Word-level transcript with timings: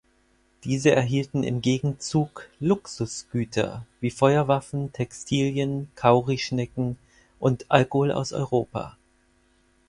Diese 0.63 0.89
erhielten 0.89 1.43
im 1.43 1.61
Gegenzug 1.61 2.49
„Luxusgüter“ 2.59 3.85
wie 3.99 4.09
Feuerwaffen, 4.09 4.91
Textilien, 4.91 5.91
Kaurischnecken 5.93 6.97
und 7.37 7.69
Alkohol 7.69 8.11
aus 8.11 8.33
Europa. 8.33 8.97